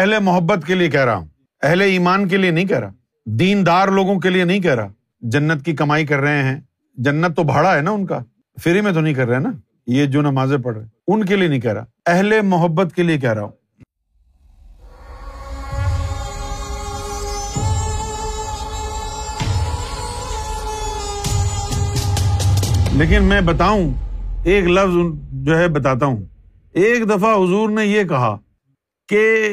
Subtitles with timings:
[0.00, 1.26] اہل محبت کے لیے کہہ رہا ہوں۔
[1.62, 2.92] اہل ایمان کے لیے نہیں کہہ رہا۔
[3.26, 4.88] دین دار لوگوں کے لیے نہیں کہہ رہا۔
[5.20, 6.60] جنت کی کمائی کر رہے ہیں۔
[6.94, 8.18] جنت تو بھاڑا ہے نا ان کا۔
[8.62, 9.50] فری میں تو نہیں کر رہے نا۔
[9.86, 13.18] یہ جو نمازیں پڑھ رہے ان کے لیے نہیں کہہ رہا۔ اہل محبت کے لیے
[13.18, 13.52] کہہ رہا ہوں۔
[22.92, 23.90] لیکن میں بتاؤں،
[24.44, 24.94] ایک لفظ
[25.32, 26.16] جو ہے بتاتا ہوں۔
[26.72, 28.38] ایک دفعہ حضور نے یہ کہا
[29.08, 29.48] کہ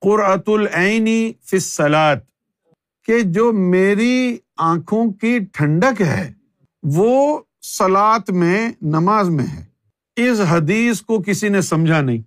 [0.00, 2.18] قرۃ العینی فصلات
[3.04, 6.32] کہ جو میری آنکھوں کی ٹھنڈک ہے،
[6.82, 9.64] وہ سلاد میں، نماز میں ہے۔
[10.16, 12.22] اس حدیث کو کسی نے سمجھا نہیں۔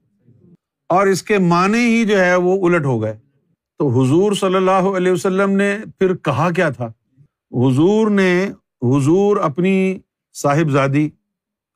[0.90, 3.20] اور اس کے معنی ہی جو ہے، وہ الٹ ہو گئے۔
[3.78, 6.86] تو حضور صلی اللہ علیہ وسلم نے پھر کہا کیا تھا؟
[7.52, 8.52] حضور نے،
[8.82, 10.00] حضور اپنی
[10.34, 11.10] صاحبزادی،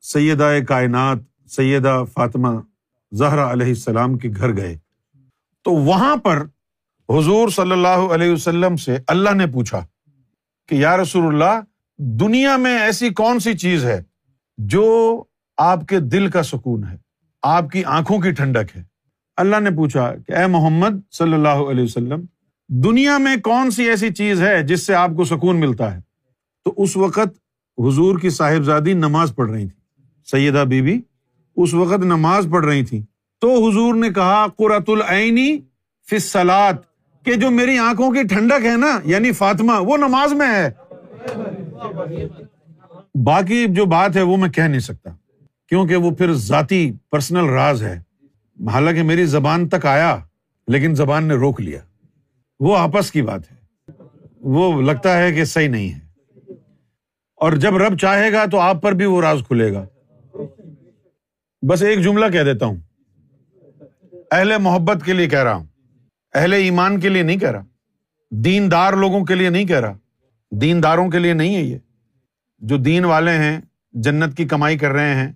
[0.00, 1.18] سیدہ کائنات،
[1.50, 2.60] سیدہ فاطمہ
[3.12, 4.78] زہرا علیہ السلام کے گھر گئے۔
[5.66, 6.42] تو وہاں پر
[7.08, 9.84] حضور صلی اللہ علیہ وسلم سے اللہ نے پوچھا
[10.68, 11.60] کہ یا رسول اللہ،
[12.20, 14.00] دنیا میں ایسی کون سی چیز ہے
[14.58, 14.84] جو
[15.58, 16.96] آپ کے دل کا سکون ہے،
[17.42, 18.82] آپ کی آنکھوں کی ٹھنڈک ہے؟
[19.38, 22.24] اللہ نے پوچھا کہ اے محمد صلی اللہ علیہ وسلم،
[22.70, 26.00] دنیا میں کون سی ایسی چیز ہے جس سے آپ کو سکون ملتا ہے؟
[26.66, 27.36] تو اس وقت
[27.78, 29.76] حضور کی صاحبزادی نماز پڑھ رہی تھی،
[30.28, 31.00] سیدہ بی بی
[31.56, 33.02] اس وقت نماز پڑھ رہی تھی
[33.40, 35.58] تو حضور نے کہا، قرۃ العینی
[36.10, 36.74] فصلات
[37.24, 40.70] کہ جو میری آنکھوں کی ٹھنڈک ہے نا یعنی فاطمہ، وہ نماز میں ہے۔
[43.24, 45.10] باقی جو بات ہے، وہ میں کہہ نہیں سکتا،
[45.68, 48.02] کیونکہ وہ پھر ذاتی پرسنل راز ہے۔
[48.72, 50.16] حالانکہ میری زبان تک آیا،
[50.68, 51.80] لیکن زبان نے روک لیا۔
[52.60, 53.56] وہ آپس کی بات ہے۔
[54.40, 56.00] وہ لگتا ہے کہ صحیح نہیں ہے۔
[57.36, 59.86] اور جب رب چاہے گا تو آپ پر بھی وہ راز کھلے گا۔
[61.68, 62.76] بس ایک جملہ کہہ دیتا ہوں۔
[64.30, 65.64] اہل محبت کے لیے کہہ رہا ہوں۔
[66.34, 67.64] اہل ایمان کے لیے نہیں کہہ رہا۔
[68.30, 69.92] دین دار لوگوں کے لیے نہیں کہہ رہا۔
[70.50, 71.78] دین داروں کے لیے نہیں ہے یہ۔
[72.58, 73.60] جو دین والے ہیں،
[73.92, 75.32] جنت کی کمائی کر رہے ہیں،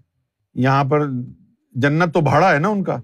[0.55, 1.07] یہاں پر
[1.73, 2.97] جنت تو بھاڑا ہے نا ان کا۔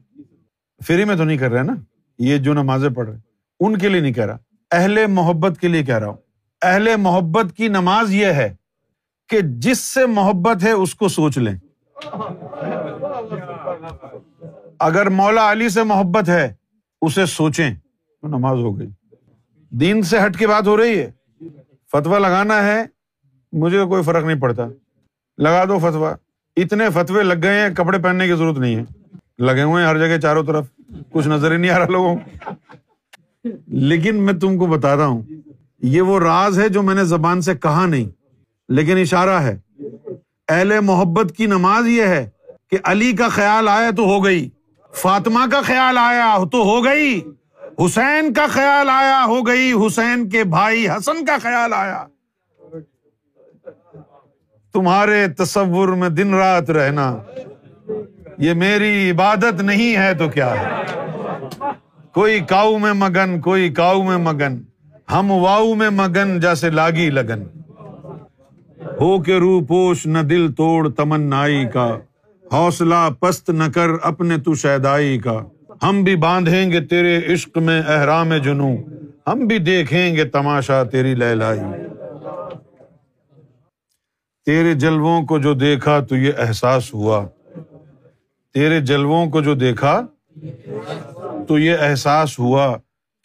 [0.87, 1.75] فری میں تو نہیں کر رہے نا۔
[2.19, 3.19] یہ جو نمازیں پڑھ رہے
[3.61, 4.37] ان کے لیے نہیں کہہ رہا۔
[4.73, 6.17] اہل محبت کے لیے کہہ رہا ہوں۔
[6.63, 8.55] اہل محبت کی نماز یہ ہے
[9.29, 11.55] کہ جس سے محبت ہے، اس کو سوچ لیں۔
[14.79, 16.55] اگر مولا علی سے محبت ہے،
[17.03, 17.75] اسے سوچیں۔
[18.23, 18.89] تو نماز ہو گئی۔
[19.71, 21.11] دین سے ہٹ کے بات ہو رہی ہے۔
[21.93, 22.85] فتوا لگانا ہے،
[23.53, 24.67] مجھے کوئی فرق نہیں پڑتا۔
[25.39, 26.15] لگا دو فتوا
[26.57, 28.85] اتنے فتوے لگ گئے ہیں، کپڑے پہننے کی ضرورت نہیں ہے۔
[29.39, 30.67] لگے ہوئے ہیں ہر جگہ چاروں طرف۔
[31.13, 32.17] کچھ نظر ہی نہیں آ رہا لوگوں
[33.67, 35.23] لیکن میں تم کو بتا ہوں،
[35.83, 38.09] یہ وہ راز ہے جو میں نے زبان سے کہا نہیں،
[38.69, 39.59] لیکن اشارہ ہے۔
[40.49, 42.31] اہل محبت کی نماز یہ ہے
[42.71, 44.49] کہ علی کا خیال آیا تو ہو گئی۔
[44.97, 47.21] فاطمہ کا خیال آیا تو ہو گئی،
[47.87, 52.05] حسین کا خیال آیا، ہو گئی، حسین کے بھائی حسن کا خیال آیا۔
[54.73, 57.17] تمہارے تصور میں دن رات رہنا،
[58.39, 60.69] یہ میری عبادت نہیں ہے تو کیا ہے؟
[62.13, 64.59] کوئی کاؤ میں مگن، کوئی کاؤ میں مگن،
[65.13, 67.43] ہم واؤ میں مگن جیسے لاگی لگن۔
[69.01, 71.97] ہو کے رو پوش، نہ دل توڑ تمنائی کا۔
[72.53, 75.43] حوصلہ پست نہ کر اپنے تو شیدائی کا۔
[75.83, 78.75] ہم بھی باندھیں گے تیرے عشق میں احرام جنو
[79.27, 81.61] ہم بھی دیکھیں گے تماشا تیری لہلائی۔
[84.47, 87.27] تیرے جلووں کو جو دیکھا تو یہ احساس ہوا۔
[88.55, 90.03] تیرے جلووں کو جو دیکھا
[91.49, 92.77] تو یہ احساس ہوا۔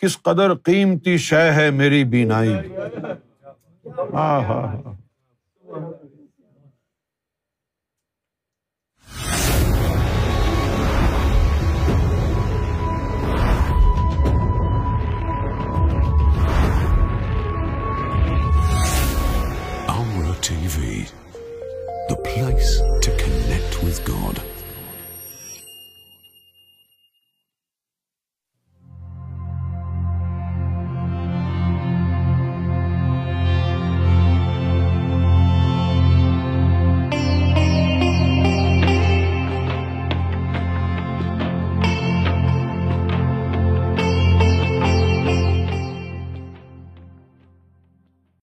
[0.01, 2.53] کس قدر قیمتی شے ہے میری بینائی۔
[4.13, 4.91] ہاں ہاں